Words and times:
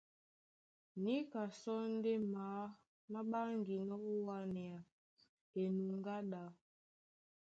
Níka 1.03 1.41
sɔ́ 1.59 1.79
ndé 1.95 2.13
maá 2.33 2.61
má 3.11 3.19
ɓáŋginɔ́ 3.31 4.01
ó 4.09 4.13
wánea 4.27 4.79
enuŋgá 5.61 6.15
ɗá. 6.31 6.41